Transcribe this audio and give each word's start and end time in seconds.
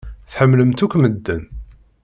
Tḥemmlemt 0.31 0.83
akk 0.85 0.93
medden. 1.01 1.43